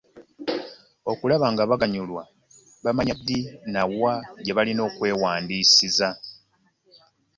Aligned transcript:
Okulaba 1.11 1.45
ng’abaganyulwa 1.53 2.23
bamanya 2.83 3.15
ddi 3.19 3.39
na 3.73 3.83
wa 4.01 4.13
gye 4.43 4.53
balina 4.57 4.81
okwewandiisiza. 4.89 6.09